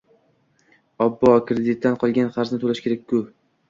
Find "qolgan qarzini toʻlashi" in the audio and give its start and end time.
2.05-2.91